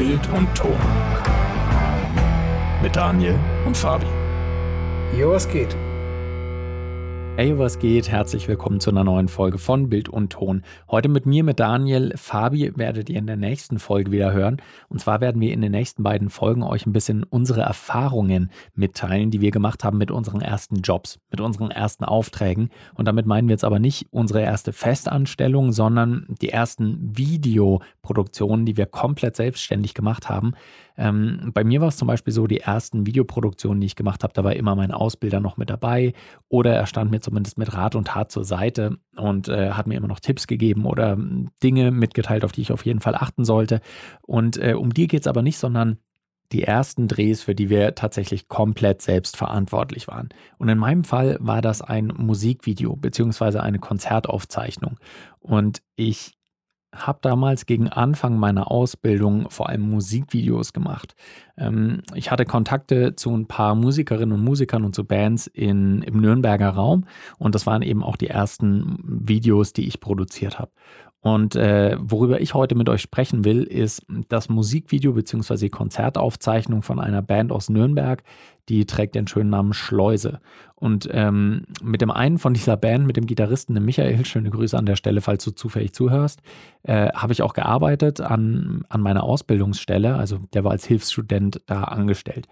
[0.00, 0.78] Bild und Ton.
[2.82, 4.06] Mit Daniel und Fabi.
[5.14, 5.76] Jo, was geht?
[7.40, 8.10] Hey, was geht?
[8.10, 10.62] Herzlich willkommen zu einer neuen Folge von Bild und Ton.
[10.90, 12.12] Heute mit mir, mit Daniel.
[12.14, 14.60] Fabi werdet ihr in der nächsten Folge wieder hören.
[14.90, 19.30] Und zwar werden wir in den nächsten beiden Folgen euch ein bisschen unsere Erfahrungen mitteilen,
[19.30, 22.68] die wir gemacht haben mit unseren ersten Jobs, mit unseren ersten Aufträgen.
[22.94, 28.76] Und damit meinen wir jetzt aber nicht unsere erste Festanstellung, sondern die ersten Videoproduktionen, die
[28.76, 30.52] wir komplett selbstständig gemacht haben.
[30.96, 34.32] Ähm, bei mir war es zum Beispiel so, die ersten Videoproduktionen, die ich gemacht habe,
[34.34, 36.12] da war immer mein Ausbilder noch mit dabei
[36.48, 39.96] oder er stand mir zumindest mit Rat und Tat zur Seite und äh, hat mir
[39.96, 43.44] immer noch Tipps gegeben oder hm, Dinge mitgeteilt, auf die ich auf jeden Fall achten
[43.44, 43.80] sollte.
[44.22, 45.98] Und äh, um die geht es aber nicht, sondern
[46.52, 50.30] die ersten Drehs, für die wir tatsächlich komplett selbst verantwortlich waren.
[50.58, 54.98] Und in meinem Fall war das ein Musikvideo beziehungsweise eine Konzertaufzeichnung.
[55.38, 56.32] Und ich
[56.94, 61.14] habe damals gegen Anfang meiner Ausbildung vor allem Musikvideos gemacht.
[61.56, 66.20] Ähm, ich hatte Kontakte zu ein paar Musikerinnen und Musikern und zu Bands in, im
[66.20, 67.04] Nürnberger Raum
[67.38, 70.72] und das waren eben auch die ersten Videos, die ich produziert habe.
[71.22, 75.68] Und äh, worüber ich heute mit euch sprechen will, ist das Musikvideo bzw.
[75.68, 78.22] Konzertaufzeichnung von einer Band aus Nürnberg,
[78.70, 80.40] die trägt den schönen Namen Schleuse.
[80.76, 84.78] Und ähm, mit dem einen von dieser Band, mit dem Gitarristen dem Michael, schöne Grüße
[84.78, 86.40] an der Stelle, falls du zufällig zuhörst,
[86.84, 90.14] äh, habe ich auch gearbeitet an, an meiner Ausbildungsstelle.
[90.14, 92.46] Also der war als Hilfsstudent da angestellt.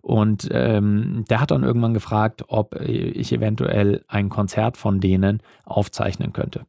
[0.00, 6.32] Und ähm, der hat dann irgendwann gefragt, ob ich eventuell ein Konzert von denen aufzeichnen
[6.32, 6.64] könnte.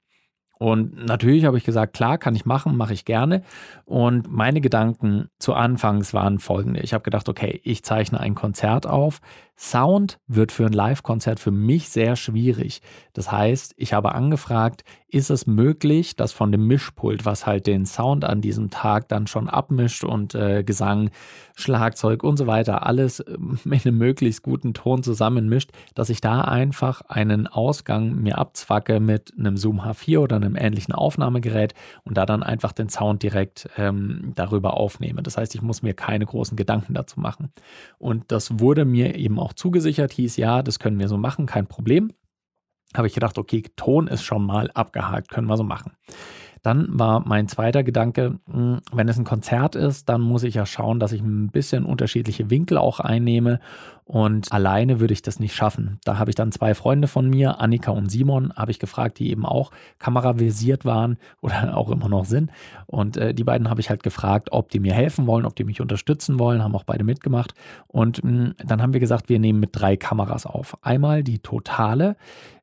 [0.66, 3.44] Und natürlich habe ich gesagt, klar, kann ich machen, mache ich gerne.
[3.86, 6.80] Und meine Gedanken zu Anfangs waren folgende.
[6.80, 9.22] Ich habe gedacht, okay, ich zeichne ein Konzert auf,
[9.58, 12.82] Sound wird für ein Live-Konzert für mich sehr schwierig.
[13.14, 14.84] Das heißt, ich habe angefragt,
[15.16, 19.28] ist es möglich, dass von dem Mischpult, was halt den Sound an diesem Tag dann
[19.28, 21.10] schon abmischt und äh, Gesang,
[21.56, 26.42] Schlagzeug und so weiter, alles ähm, mit einem möglichst guten Ton zusammenmischt, dass ich da
[26.42, 31.74] einfach einen Ausgang mir abzwacke mit einem Zoom H4 oder einem ähnlichen Aufnahmegerät
[32.04, 35.24] und da dann einfach den Sound direkt ähm, darüber aufnehme.
[35.24, 37.54] Das heißt, ich muss mir keine großen Gedanken dazu machen.
[38.00, 41.68] Und das wurde mir eben auch zugesichert, hieß ja, das können wir so machen, kein
[41.68, 42.12] Problem.
[42.96, 45.94] Habe ich gedacht, okay, Ton ist schon mal abgehakt, können wir so machen.
[46.66, 50.66] Dann war mein zweiter Gedanke, hm, wenn es ein Konzert ist, dann muss ich ja
[50.66, 53.60] schauen, dass ich ein bisschen unterschiedliche Winkel auch einnehme
[54.08, 56.00] und alleine würde ich das nicht schaffen.
[56.04, 59.32] Da habe ich dann zwei Freunde von mir, Annika und Simon, habe ich gefragt, die
[59.32, 62.52] eben auch kameraversiert waren oder auch immer noch sind.
[62.86, 65.64] Und äh, die beiden habe ich halt gefragt, ob die mir helfen wollen, ob die
[65.64, 67.56] mich unterstützen wollen, haben auch beide mitgemacht.
[67.88, 70.78] Und mh, hm, dann haben wir gesagt, wir nehmen mit drei Kameras auf.
[70.84, 72.16] Einmal die totale,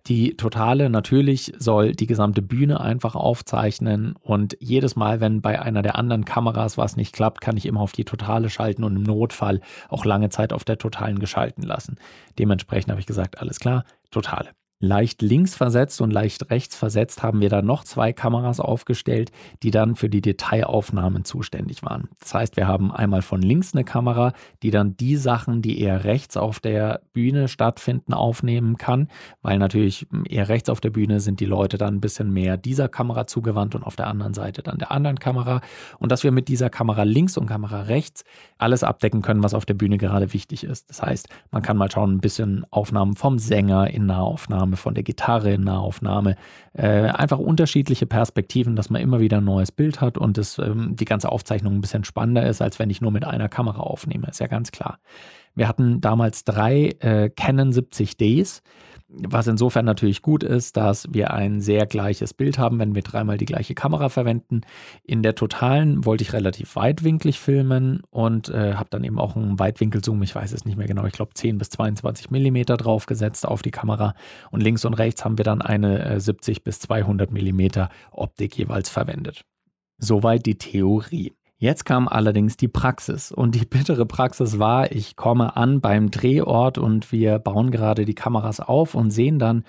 [0.08, 5.82] die totale natürlich soll die gesamte Bühne einfach aufzeichnen und jedes Mal, wenn bei einer
[5.82, 9.04] der anderen Kameras was nicht klappt, kann ich immer auf die totale schalten und im
[9.04, 11.96] Notfall auch lange Zeit auf der totalen geschalten lassen.
[12.38, 14.50] Dementsprechend habe ich gesagt, alles klar, totale.
[14.84, 19.30] Leicht links versetzt und leicht rechts versetzt haben wir dann noch zwei Kameras aufgestellt,
[19.62, 22.08] die dann für die Detailaufnahmen zuständig waren.
[22.18, 24.32] Das heißt, wir haben einmal von links eine Kamera,
[24.64, 29.06] die dann die Sachen, die eher rechts auf der Bühne stattfinden, aufnehmen kann,
[29.40, 32.88] weil natürlich eher rechts auf der Bühne sind die Leute dann ein bisschen mehr dieser
[32.88, 35.60] Kamera zugewandt und auf der anderen Seite dann der anderen Kamera.
[36.00, 38.24] Und dass wir mit dieser Kamera links und Kamera rechts
[38.58, 40.90] alles abdecken können, was auf der Bühne gerade wichtig ist.
[40.90, 44.94] Das heißt, man kann mal schauen, ein bisschen Aufnahmen vom Sänger in Nahaufnahmen Nahaufnahme, von
[44.94, 46.36] der Gitarre Nahaufnahme.
[46.74, 50.96] Äh, einfach unterschiedliche Perspektiven, dass man immer wieder ein neues Bild hat und das, ähm,
[50.96, 54.28] die ganze Aufzeichnung ein bisschen spannender ist, als wenn ich nur mit einer Kamera aufnehme.
[54.28, 54.98] Ist ja ganz klar.
[55.54, 58.62] Wir hatten damals drei äh, Canon 70Ds.
[59.14, 63.36] Was insofern natürlich gut ist, dass wir ein sehr gleiches Bild haben, wenn wir dreimal
[63.36, 64.62] die gleiche Kamera verwenden.
[65.04, 69.58] In der totalen wollte ich relativ weitwinklig filmen und äh, habe dann eben auch einen
[69.58, 73.60] Weitwinkelzoom, ich weiß es nicht mehr genau, ich glaube 10 bis 22 Millimeter draufgesetzt auf
[73.60, 74.14] die Kamera.
[74.50, 78.88] Und links und rechts haben wir dann eine äh, 70 bis 200 Millimeter Optik jeweils
[78.88, 79.44] verwendet.
[79.98, 81.32] Soweit die Theorie.
[81.62, 86.76] Jetzt kam allerdings die Praxis und die bittere Praxis war, ich komme an beim Drehort
[86.76, 89.62] und wir bauen gerade die Kameras auf und sehen dann,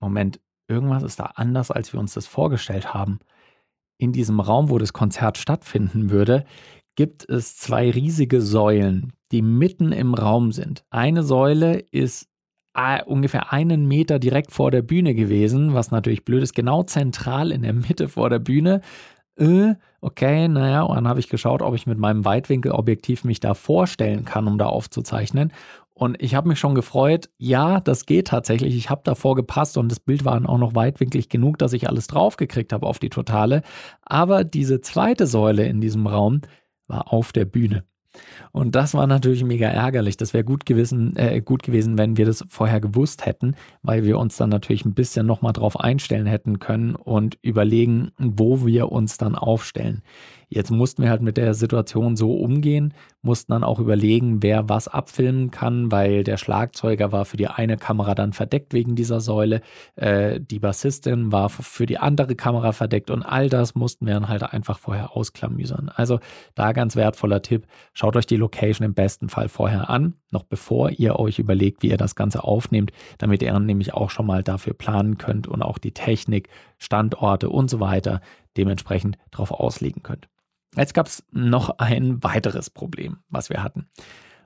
[0.00, 3.20] Moment, irgendwas ist da anders, als wir uns das vorgestellt haben.
[3.98, 6.44] In diesem Raum, wo das Konzert stattfinden würde,
[6.96, 10.84] gibt es zwei riesige Säulen, die mitten im Raum sind.
[10.90, 12.26] Eine Säule ist
[12.74, 17.52] äh, ungefähr einen Meter direkt vor der Bühne gewesen, was natürlich blöd ist, genau zentral
[17.52, 18.80] in der Mitte vor der Bühne
[19.38, 23.54] äh, okay, naja, und dann habe ich geschaut, ob ich mit meinem Weitwinkelobjektiv mich da
[23.54, 25.52] vorstellen kann, um da aufzuzeichnen.
[25.94, 28.76] Und ich habe mich schon gefreut, ja, das geht tatsächlich.
[28.76, 31.88] Ich habe davor gepasst und das Bild war dann auch noch weitwinklig genug, dass ich
[31.88, 33.62] alles draufgekriegt habe auf die Totale.
[34.02, 36.42] Aber diese zweite Säule in diesem Raum
[36.86, 37.84] war auf der Bühne.
[38.52, 40.16] Und das war natürlich mega ärgerlich.
[40.16, 44.18] Das wäre gut gewesen, äh, gut gewesen, wenn wir das vorher gewusst hätten, weil wir
[44.18, 49.18] uns dann natürlich ein bisschen nochmal drauf einstellen hätten können und überlegen, wo wir uns
[49.18, 50.02] dann aufstellen.
[50.50, 54.88] Jetzt mussten wir halt mit der Situation so umgehen, mussten dann auch überlegen, wer was
[54.88, 59.60] abfilmen kann, weil der Schlagzeuger war für die eine Kamera dann verdeckt wegen dieser Säule,
[59.96, 64.28] äh, die Bassistin war für die andere Kamera verdeckt und all das mussten wir dann
[64.28, 65.90] halt einfach vorher ausklamüsern.
[65.94, 66.18] Also
[66.54, 70.90] da ganz wertvoller Tipp, schaut euch die Location im besten Fall vorher an, noch bevor
[70.90, 74.42] ihr euch überlegt, wie ihr das Ganze aufnehmt, damit ihr dann nämlich auch schon mal
[74.42, 76.48] dafür planen könnt und auch die Technik,
[76.78, 78.20] Standorte und so weiter
[78.56, 80.28] dementsprechend darauf auslegen könnt.
[80.76, 83.88] Jetzt gab es noch ein weiteres Problem, was wir hatten.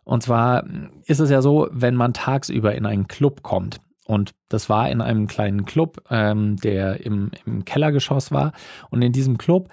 [0.04, 0.64] Und zwar
[1.06, 5.00] ist es ja so, wenn man tagsüber in einen Club kommt, und das war in
[5.00, 8.52] einem kleinen Club, ähm, der im, im Kellergeschoss war.
[8.90, 9.69] Und in diesem Club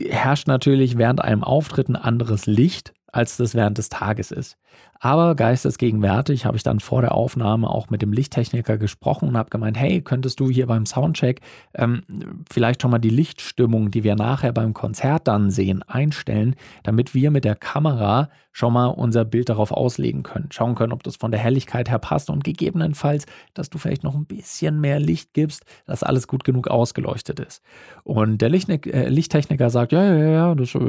[0.00, 4.56] herrscht natürlich während einem Auftritt ein anderes Licht, als das während des Tages ist.
[5.04, 9.50] Aber geistesgegenwärtig habe ich dann vor der Aufnahme auch mit dem Lichttechniker gesprochen und habe
[9.50, 11.40] gemeint, hey, könntest du hier beim Soundcheck
[11.74, 12.02] ähm,
[12.48, 16.54] vielleicht schon mal die Lichtstimmung, die wir nachher beim Konzert dann sehen, einstellen,
[16.84, 21.02] damit wir mit der Kamera schon mal unser Bild darauf auslegen können, schauen können, ob
[21.02, 25.00] das von der Helligkeit her passt und gegebenenfalls, dass du vielleicht noch ein bisschen mehr
[25.00, 27.62] Licht gibst, dass alles gut genug ausgeleuchtet ist.
[28.04, 30.80] Und der äh, Lichttechniker sagt, ja, ja, ja, das, ja,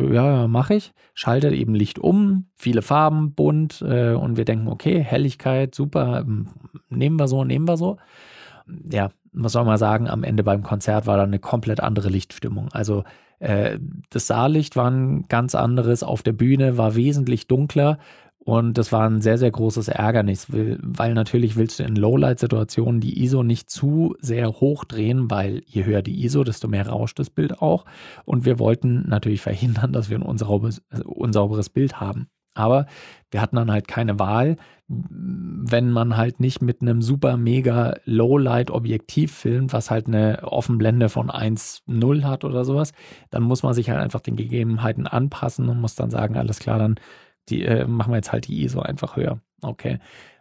[0.42, 5.00] ja mache ich, schaltet eben Licht um, viele Farben, bunt äh, und wir denken, okay,
[5.00, 6.48] Helligkeit, super, ähm,
[6.90, 7.98] nehmen wir so, nehmen wir so.
[8.90, 12.70] Ja, was soll man sagen, am Ende beim Konzert war dann eine komplett andere Lichtstimmung.
[12.72, 13.04] Also
[13.40, 13.80] äh,
[14.10, 17.98] das Saallicht war ein ganz anderes, auf der Bühne war wesentlich dunkler
[18.46, 23.24] und das war ein sehr, sehr großes Ärgernis, weil natürlich willst du in Lowlight-Situationen die
[23.24, 27.30] ISO nicht zu sehr hoch drehen, weil je höher die ISO, desto mehr rauscht das
[27.30, 27.86] Bild auch.
[28.26, 32.28] Und wir wollten natürlich verhindern, dass wir ein unsauberes Bild haben.
[32.54, 32.86] Aber
[33.32, 34.58] wir hatten dann halt keine Wahl,
[34.88, 41.30] wenn man halt nicht mit einem super mega Lowlight-Objektiv filmt, was halt eine Offenblende von
[41.32, 42.92] 1,0 hat oder sowas,
[43.32, 46.80] dann muss man sich halt einfach den Gegebenheiten anpassen und muss dann sagen, alles klar,
[46.80, 46.96] dann
[47.50, 49.40] die, äh, machen wir jetzt halt die ISO einfach höher.
[49.62, 50.00] Okay.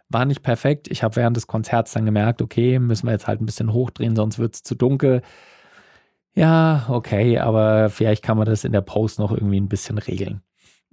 [0.09, 0.89] War nicht perfekt.
[0.91, 4.15] Ich habe während des Konzerts dann gemerkt, okay, müssen wir jetzt halt ein bisschen hochdrehen,
[4.15, 5.21] sonst wird es zu dunkel.
[6.35, 10.41] Ja, okay, aber vielleicht kann man das in der Post noch irgendwie ein bisschen regeln.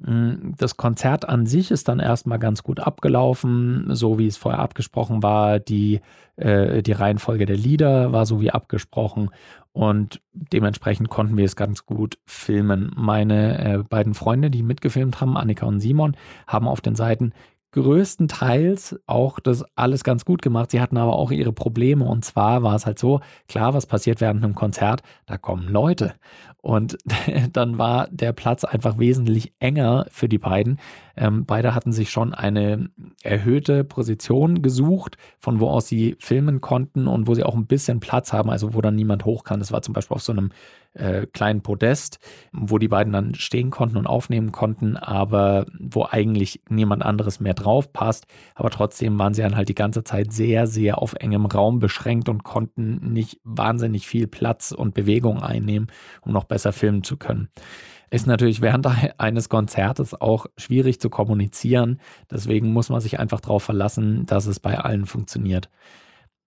[0.00, 4.60] Mm, das Konzert an sich ist dann erstmal ganz gut abgelaufen, so wie es vorher
[4.60, 5.60] abgesprochen war.
[5.60, 6.00] Die,
[6.36, 9.30] äh, die Reihenfolge der Lieder war so wie abgesprochen
[9.72, 12.92] und dementsprechend konnten wir es ganz gut filmen.
[12.96, 16.16] Meine äh, beiden Freunde, die mitgefilmt haben, Annika und Simon,
[16.46, 17.32] haben auf den Seiten
[17.72, 20.70] größtenteils auch das alles ganz gut gemacht.
[20.70, 22.04] Sie hatten aber auch ihre Probleme.
[22.04, 25.02] Und zwar war es halt so, klar, was passiert während einem Konzert?
[25.26, 26.14] Da kommen Leute.
[26.62, 26.98] Und
[27.52, 30.78] dann war der Platz einfach wesentlich enger für die beiden.
[31.16, 32.90] Ähm, beide hatten sich schon eine
[33.22, 38.00] erhöhte Position gesucht, von wo aus sie filmen konnten und wo sie auch ein bisschen
[38.00, 39.60] Platz haben, also wo dann niemand hoch kann.
[39.60, 40.50] Das war zum Beispiel auf so einem
[40.94, 42.18] äh, kleinen Podest,
[42.52, 47.54] wo die beiden dann stehen konnten und aufnehmen konnten, aber wo eigentlich niemand anderes mehr
[47.54, 48.26] drauf passt.
[48.54, 52.28] Aber trotzdem waren sie dann halt die ganze Zeit sehr, sehr auf engem Raum beschränkt
[52.28, 55.88] und konnten nicht wahnsinnig viel Platz und Bewegung einnehmen,
[56.22, 57.48] um noch besser filmen zu können.
[58.10, 58.86] Ist natürlich während
[59.18, 62.00] eines Konzertes auch schwierig zu kommunizieren.
[62.30, 65.70] Deswegen muss man sich einfach darauf verlassen, dass es bei allen funktioniert.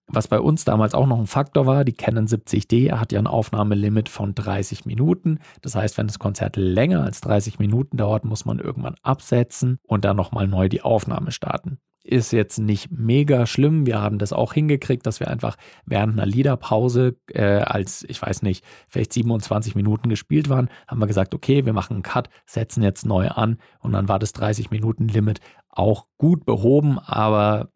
[0.08, 3.28] Was bei uns damals auch noch ein Faktor war, die Canon 70D hat ja ein
[3.28, 5.40] Aufnahmelimit von 30 Minuten.
[5.62, 10.04] Das heißt, wenn das Konzert länger als 30 Minuten dauert, muss man irgendwann absetzen und
[10.04, 11.78] dann nochmal neu die Aufnahme starten.
[12.06, 13.86] Ist jetzt nicht mega schlimm.
[13.86, 15.56] Wir haben das auch hingekriegt, dass wir einfach
[15.86, 21.08] während einer Liederpause, äh, als ich weiß nicht, vielleicht 27 Minuten gespielt waren, haben wir
[21.08, 24.70] gesagt, okay, wir machen einen Cut, setzen jetzt neu an und dann war das 30
[24.70, 27.70] Minuten Limit auch gut behoben, aber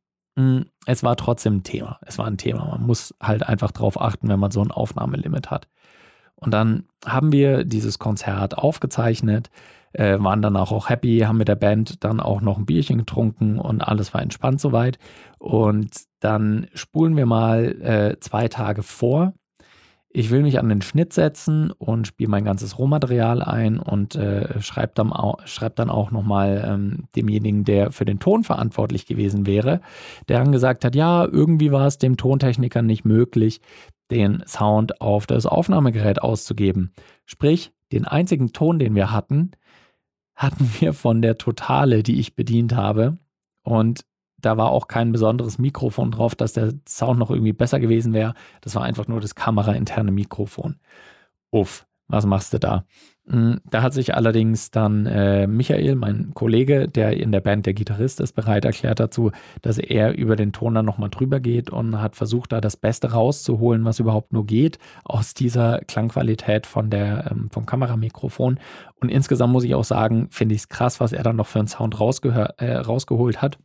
[0.85, 1.99] es war trotzdem ein Thema.
[2.05, 2.65] Es war ein Thema.
[2.65, 5.67] Man muss halt einfach darauf achten, wenn man so ein Aufnahmelimit hat.
[6.35, 9.49] Und dann haben wir dieses Konzert aufgezeichnet,
[9.93, 13.57] äh, waren dann auch happy, haben mit der Band dann auch noch ein Bierchen getrunken
[13.57, 14.99] und alles war entspannt soweit.
[15.39, 19.33] Und dann spulen wir mal äh, zwei Tage vor
[20.17, 24.59] ich will mich an den Schnitt setzen und spiele mein ganzes Rohmaterial ein und äh,
[24.63, 29.45] schreibe dann, auch, schreib dann auch nochmal ähm, demjenigen, der für den Ton verantwortlich gewesen
[29.45, 29.79] wäre,
[30.27, 33.61] der dann gesagt hat, ja, irgendwie war es dem Tontechniker nicht möglich,
[34.09, 36.93] den Sound auf das Aufnahmegerät auszugeben.
[37.25, 39.51] Sprich, den einzigen Ton, den wir hatten,
[40.33, 43.19] hatten wir von der Totale, die ich bedient habe.
[43.61, 44.01] Und
[44.39, 48.33] da war auch kein besonderes Mikrofon drauf, dass der Sound noch irgendwie besser gewesen wäre.
[48.61, 50.79] Das war einfach nur das kamerainterne Mikrofon.
[51.51, 51.85] Uff.
[52.09, 52.85] was machst du da?
[53.29, 57.73] Hm, da hat sich allerdings dann äh, Michael, mein Kollege, der in der Band der
[57.73, 61.99] Gitarrist ist, bereit erklärt dazu, dass er über den Ton dann nochmal drüber geht und
[61.99, 67.29] hat versucht, da das Beste rauszuholen, was überhaupt nur geht, aus dieser Klangqualität von der,
[67.31, 68.59] ähm, vom Kameramikrofon.
[69.01, 71.59] Und insgesamt muss ich auch sagen, finde ich es krass, was er dann noch für
[71.59, 73.57] einen Sound äh, rausgeholt hat.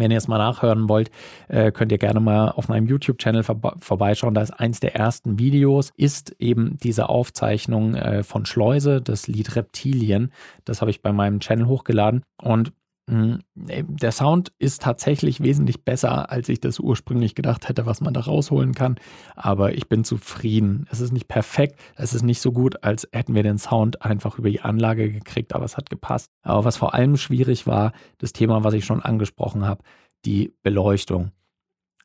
[0.00, 1.10] Wenn ihr es mal nachhören wollt,
[1.48, 4.34] äh, könnt ihr gerne mal auf meinem YouTube-Channel vor vorbeischauen.
[4.34, 9.54] Da ist eins der ersten Videos, ist eben diese Aufzeichnung äh, von Schleuse, das Lied
[9.56, 10.32] Reptilien.
[10.64, 12.22] Das habe ich bei meinem Channel hochgeladen.
[12.42, 12.72] Und
[13.10, 18.20] der Sound ist tatsächlich wesentlich besser, als ich das ursprünglich gedacht hätte, was man da
[18.20, 18.96] rausholen kann.
[19.34, 20.86] Aber ich bin zufrieden.
[20.90, 24.38] Es ist nicht perfekt, es ist nicht so gut, als hätten wir den Sound einfach
[24.38, 26.30] über die Anlage gekriegt, aber es hat gepasst.
[26.42, 29.82] Aber was vor allem schwierig war, das Thema, was ich schon angesprochen habe,
[30.24, 31.32] die Beleuchtung.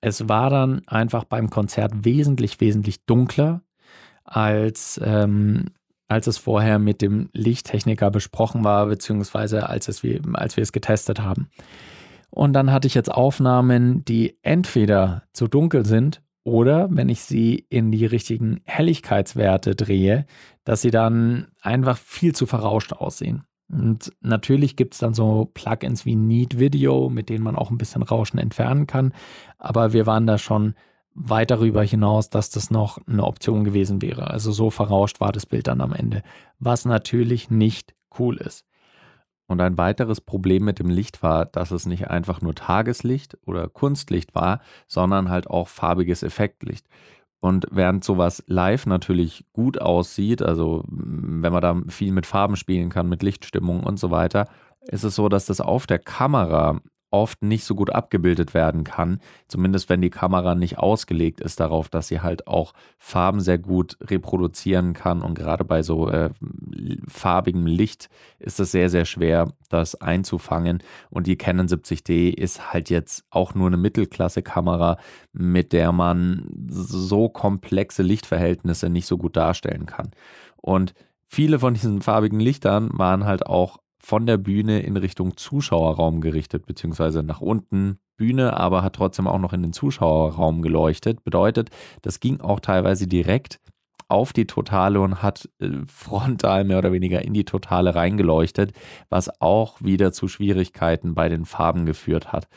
[0.01, 3.62] Es war dann einfach beim Konzert wesentlich, wesentlich dunkler
[4.24, 5.71] als ähm,
[6.07, 10.01] als es vorher mit dem Lichttechniker besprochen war, beziehungsweise als, es,
[10.33, 11.50] als wir es getestet haben.
[12.29, 17.65] Und dann hatte ich jetzt Aufnahmen, die entweder zu dunkel sind oder, wenn ich sie
[17.69, 20.25] in die richtigen Helligkeitswerte drehe,
[20.63, 23.43] dass sie dann einfach viel zu verrauscht aussehen.
[23.67, 27.79] Und natürlich gibt es dann so Plugins wie Need Video, mit denen man auch ein
[27.79, 29.13] bisschen Rauschen entfernen kann.
[29.57, 30.75] Aber wir waren da schon
[31.15, 34.29] weit darüber hinaus, dass das noch eine Option gewesen wäre.
[34.29, 36.22] Also so verrauscht war das Bild dann am Ende,
[36.60, 38.65] was natürlich nicht cool ist.
[39.48, 43.69] Und ein weiteres Problem mit dem Licht war, dass es nicht einfach nur Tageslicht oder
[43.69, 46.88] Kunstlicht war, sondern halt auch farbiges Effektlicht.
[47.39, 52.89] Und während sowas live natürlich gut aussieht, also wenn man da viel mit Farben spielen
[52.89, 54.48] kann, mit Lichtstimmung und so weiter,
[54.81, 56.81] ist es so, dass das auf der Kamera
[57.15, 61.89] oft nicht so gut abgebildet werden kann, zumindest wenn die Kamera nicht ausgelegt ist darauf,
[61.89, 65.22] dass sie halt auch Farben sehr gut reproduzieren kann.
[65.22, 66.29] Und gerade bei so äh,
[67.07, 70.84] farbigem Licht ist es sehr, sehr schwer, das einzufangen.
[71.10, 74.98] Und die Canon 70D ist halt jetzt auch nur eine Mittelklasse-Kamera,
[75.31, 80.12] mit der man so komplexe Lichtverhältnisse nicht so gut darstellen kann.
[80.57, 80.93] Und
[81.27, 86.67] Viele von diesen farbigen Lichtern waren halt auch von der Bühne in Richtung Zuschauerraum gerichtet,
[86.67, 91.24] beziehungsweise nach unten Bühne, aber hat trotzdem auch noch in den Zuschauerraum geleuchtet.
[91.24, 91.71] Bedeutet,
[92.03, 93.59] das ging auch teilweise direkt
[94.07, 98.74] auf die Totale und hat äh, frontal mehr oder weniger in die Totale reingeleuchtet,
[99.09, 102.47] was auch wieder zu Schwierigkeiten bei den Farben geführt hat.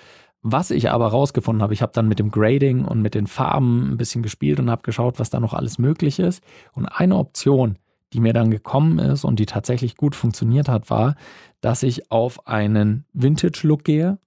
[0.43, 3.93] Was ich aber rausgefunden habe, ich habe dann mit dem Grading und mit den Farben
[3.93, 6.45] ein bisschen gespielt und habe geschaut, was da noch alles möglich ist.
[6.75, 7.79] Und eine Option,
[8.13, 11.15] die mir dann gekommen ist und die tatsächlich gut funktioniert hat, war,
[11.61, 14.19] dass ich auf einen Vintage-Look gehe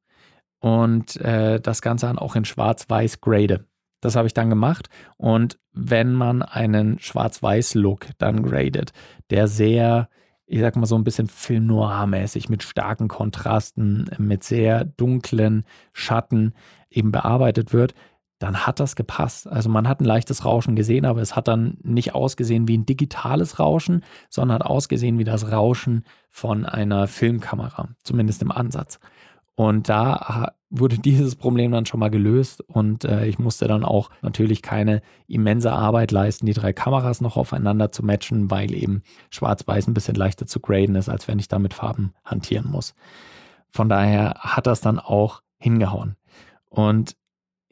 [0.60, 3.66] und äh, das Ganze dann auch in Schwarz-Weiß grade.
[4.02, 4.90] Das habe ich dann gemacht.
[5.18, 8.92] Und wenn man einen Schwarz-Weiß-Look dann gradet,
[9.30, 10.10] der sehr,
[10.46, 16.54] ich sag mal so ein bisschen Film Noir-mäßig mit starken Kontrasten, mit sehr dunklen Schatten
[16.90, 17.94] eben bearbeitet wird,
[18.42, 19.48] dann hat das gepasst.
[19.48, 22.88] Also man hat ein leichtes Rauschen gesehen, aber es hat dann nicht ausgesehen wie ein
[22.88, 29.00] digitales Rauschen, sondern hat ausgesehen wie das Rauschen von einer Filmkamera, zumindest im Ansatz.
[29.54, 34.10] Und da wurde dieses Problem dann schon mal gelöst und äh, ich musste dann auch
[34.24, 39.88] natürlich keine immense Arbeit leisten, die drei Kameras noch aufeinander zu matchen, weil eben Schwarz-Weiß
[39.88, 42.96] ein bisschen leichter zu graden ist, als wenn ich da mit Farben hantieren muss.
[43.70, 46.16] Von daher hat das dann auch hingehauen.
[46.70, 47.16] Und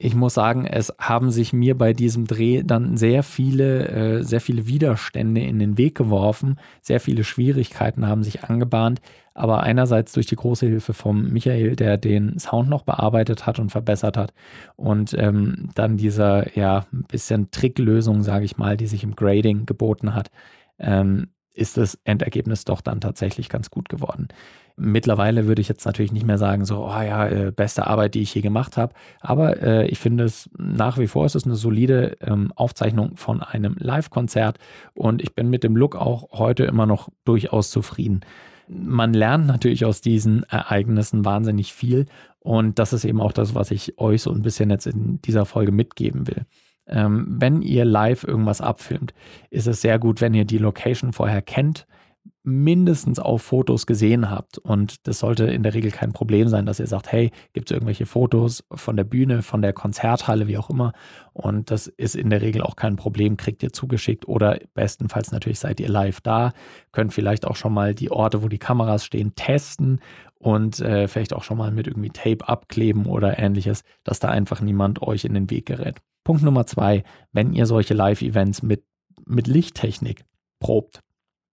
[0.01, 4.39] ich muss sagen, es haben sich mir bei diesem Dreh dann sehr viele, äh, sehr
[4.39, 9.01] viele Widerstände in den Weg geworfen, sehr viele Schwierigkeiten haben sich angebahnt,
[9.33, 13.71] aber einerseits durch die große Hilfe von Michael, der den Sound noch bearbeitet hat und
[13.71, 14.33] verbessert hat.
[14.77, 19.65] Und ähm, dann dieser ja ein bisschen Tricklösung, sage ich mal, die sich im Grading
[19.65, 20.31] geboten hat,
[20.79, 24.29] ähm, ist das Endergebnis doch dann tatsächlich ganz gut geworden.
[24.81, 28.21] Mittlerweile würde ich jetzt natürlich nicht mehr sagen, so, oh ja, äh, beste Arbeit, die
[28.21, 28.93] ich je gemacht habe.
[29.19, 33.43] Aber äh, ich finde es nach wie vor, es ist eine solide ähm, Aufzeichnung von
[33.43, 34.57] einem Live-Konzert
[34.93, 38.21] und ich bin mit dem Look auch heute immer noch durchaus zufrieden.
[38.69, 42.05] Man lernt natürlich aus diesen Ereignissen wahnsinnig viel
[42.39, 45.45] und das ist eben auch das, was ich euch so ein bisschen jetzt in dieser
[45.45, 46.45] Folge mitgeben will.
[46.87, 49.13] Ähm, wenn ihr live irgendwas abfilmt,
[49.49, 51.85] ist es sehr gut, wenn ihr die Location vorher kennt
[52.49, 54.57] mindestens auf Fotos gesehen habt.
[54.57, 57.73] Und das sollte in der Regel kein Problem sein, dass ihr sagt, hey, gibt es
[57.75, 60.93] irgendwelche Fotos von der Bühne, von der Konzerthalle, wie auch immer.
[61.33, 65.59] Und das ist in der Regel auch kein Problem, kriegt ihr zugeschickt oder bestenfalls natürlich
[65.59, 66.51] seid ihr live da,
[66.91, 69.99] könnt vielleicht auch schon mal die Orte, wo die Kameras stehen, testen
[70.39, 74.61] und äh, vielleicht auch schon mal mit irgendwie Tape abkleben oder ähnliches, dass da einfach
[74.61, 75.97] niemand euch in den Weg gerät.
[76.23, 78.83] Punkt Nummer zwei, wenn ihr solche Live-Events mit,
[79.25, 80.23] mit Lichttechnik
[80.59, 81.01] probt.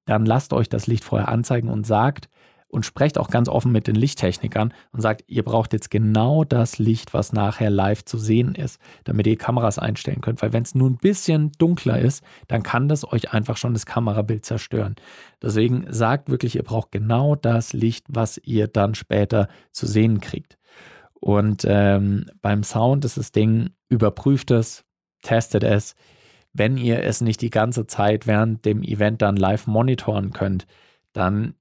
[0.06, 2.28] Dann lasst euch das Licht vorher anzeigen und sagt,
[2.68, 6.78] und sprecht auch ganz offen mit den Lichttechnikern und sagt, ihr braucht jetzt genau das
[6.78, 10.42] Licht, was nachher live zu sehen ist, damit ihr Kameras einstellen könnt.
[10.42, 13.86] Weil wenn es nur ein bisschen dunkler ist, dann kann das euch einfach schon das
[13.86, 14.96] Kamerabild zerstören.
[15.40, 20.58] Deswegen sagt wirklich, ihr braucht genau das Licht, was ihr dann später zu sehen kriegt.
[21.14, 24.84] Und ähm, beim Sound ist das Ding, überprüft es,
[25.22, 25.94] testet es.
[26.58, 30.66] Wenn ihr es nicht die ganze Zeit während dem Event dann live monitoren könnt,
[31.12, 31.54] dann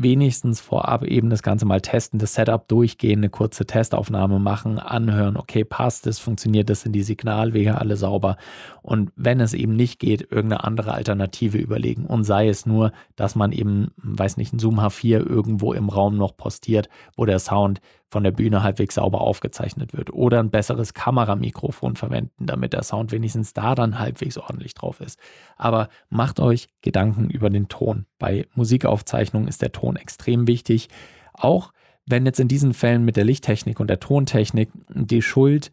[0.00, 5.36] wenigstens vorab eben das Ganze mal testen, das Setup durchgehen, eine kurze Testaufnahme machen, anhören,
[5.36, 8.36] okay, passt es, funktioniert das, sind die Signalwege alle sauber?
[8.80, 12.06] Und wenn es eben nicht geht, irgendeine andere Alternative überlegen.
[12.06, 16.16] Und sei es nur, dass man eben, weiß nicht, ein Zoom H4 irgendwo im Raum
[16.16, 20.12] noch postiert, wo der Sound von der Bühne halbwegs sauber aufgezeichnet wird.
[20.12, 25.18] Oder ein besseres Kameramikrofon verwenden, damit der Sound wenigstens da dann halbwegs ordentlich drauf ist.
[25.56, 28.06] Aber macht euch Gedanken über den Ton.
[28.18, 30.88] Bei Musikaufzeichnungen ist der Ton extrem wichtig.
[31.34, 31.72] Auch
[32.06, 35.70] wenn jetzt in diesen Fällen mit der Lichttechnik und der Tontechnik die Schuld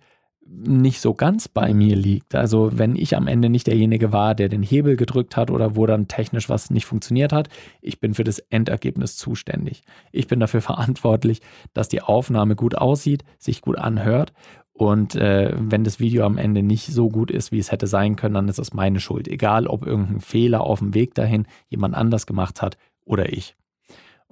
[0.48, 2.36] nicht so ganz bei mir liegt.
[2.36, 5.86] Also wenn ich am Ende nicht derjenige war, der den Hebel gedrückt hat oder wo
[5.86, 7.50] dann technisch was nicht funktioniert hat,
[7.82, 9.82] ich bin für das Endergebnis zuständig.
[10.12, 11.42] Ich bin dafür verantwortlich,
[11.74, 14.34] dass die Aufnahme gut aussieht, sich gut anhört
[14.78, 18.18] und äh, wenn das Video am Ende nicht so gut ist, wie es hätte sein
[18.18, 19.30] können, dann ist es meine Schuld.
[19.30, 23.56] Egal, ob irgendein Fehler auf dem Weg dahin jemand anders gemacht hat oder ich.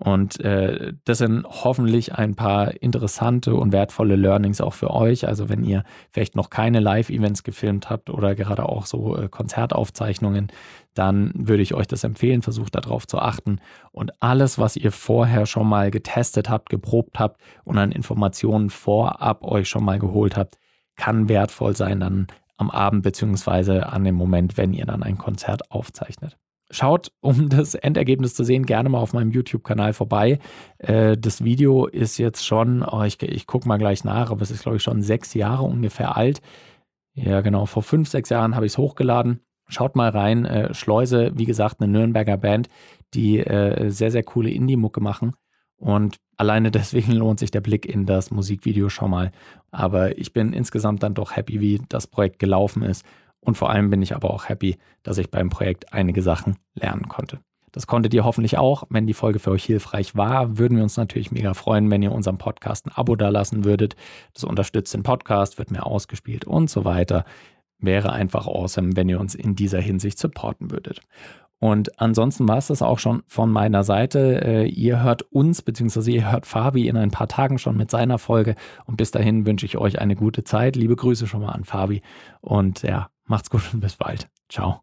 [0.03, 5.29] Und äh, das sind hoffentlich ein paar interessante und wertvolle Learnings auch für euch.
[5.29, 10.51] Also wenn ihr vielleicht noch keine Live-Events gefilmt habt oder gerade auch so äh, Konzertaufzeichnungen,
[10.93, 12.41] dann würde ich euch das empfehlen.
[12.41, 13.61] Versucht darauf zu achten.
[13.93, 19.45] Und alles, was ihr vorher schon mal getestet habt, geprobt habt und an Informationen vorab
[19.45, 20.57] euch schon mal geholt habt,
[20.97, 25.71] kann wertvoll sein dann am Abend beziehungsweise an dem Moment, wenn ihr dann ein Konzert
[25.71, 26.37] aufzeichnet.
[26.73, 30.39] Schaut, um das Endergebnis zu sehen, gerne mal auf meinem YouTube-Kanal vorbei.
[30.79, 34.51] Äh, das Video ist jetzt schon, oh, ich, ich gucke mal gleich nach, aber es
[34.51, 36.41] ist, glaube ich, schon sechs Jahre ungefähr alt.
[37.13, 39.41] Ja, genau, vor fünf, sechs Jahren habe ich es hochgeladen.
[39.67, 40.45] Schaut mal rein.
[40.45, 42.69] Äh, Schleuse, wie gesagt, eine Nürnberger Band,
[43.13, 45.35] die äh, sehr, sehr coole Indie-Mucke machen.
[45.77, 49.29] Und alleine deswegen lohnt sich der Blick in das Musikvideo schon mal.
[49.69, 53.05] Aber ich bin insgesamt dann doch happy, wie das Projekt gelaufen ist
[53.43, 57.07] und vor allem bin ich aber auch happy, dass ich beim Projekt einige Sachen lernen
[57.07, 57.39] konnte.
[57.73, 58.83] Das konntet ihr hoffentlich auch.
[58.89, 62.11] Wenn die Folge für euch hilfreich war, würden wir uns natürlich mega freuen, wenn ihr
[62.11, 63.95] unserem Podcast ein Abo dalassen würdet.
[64.33, 67.25] Das unterstützt den Podcast, wird mehr ausgespielt und so weiter.
[67.79, 71.01] Wäre einfach awesome, wenn ihr uns in dieser Hinsicht supporten würdet.
[71.63, 74.41] Und ansonsten war es das auch schon von meiner Seite.
[74.43, 78.19] Äh, ihr hört uns, beziehungsweise ihr hört Fabi in ein paar Tagen schon mit seiner
[78.19, 78.55] Folge.
[78.85, 80.75] Und bis dahin wünsche ich euch eine gute Zeit.
[80.75, 82.01] Liebe Grüße schon mal an Fabi.
[82.41, 84.29] Und ja, Macht's gut und bis bald.
[84.47, 84.82] Ciao.